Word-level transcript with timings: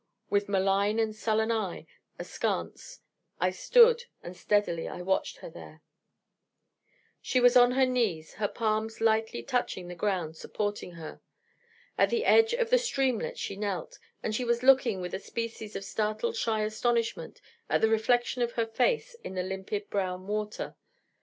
With 0.31 0.49
malign 0.49 0.97
and 0.97 1.15
sullen 1.15 1.51
eye 1.51 1.85
askance 2.17 3.01
I 3.39 3.51
stood, 3.51 4.05
and 4.23 4.35
steadily 4.35 4.87
I 4.87 5.03
watched 5.03 5.37
her 5.37 5.49
there. 5.51 5.83
She 7.21 7.39
was 7.39 7.55
on 7.55 7.73
her 7.73 7.85
knees, 7.85 8.33
her 8.41 8.47
palms 8.47 8.99
lightly 8.99 9.43
touching 9.43 9.89
the 9.89 9.93
ground, 9.93 10.37
supporting 10.37 10.93
her. 10.93 11.21
At 11.99 12.09
the 12.09 12.25
edge 12.25 12.53
of 12.53 12.71
the 12.71 12.79
streamlet 12.79 13.37
she 13.37 13.55
knelt, 13.55 13.99
and 14.23 14.33
she 14.33 14.43
was 14.43 14.63
looking 14.63 15.01
with 15.01 15.13
a 15.13 15.19
species 15.19 15.75
of 15.75 15.85
startled 15.85 16.35
shy 16.35 16.63
astonishment 16.63 17.39
at 17.69 17.81
the 17.81 17.87
reflexion 17.87 18.41
of 18.41 18.53
her 18.53 18.65
face 18.65 19.13
in 19.23 19.35
the 19.35 19.43
limpid 19.43 19.87
brown 19.91 20.25
water. 20.25 20.75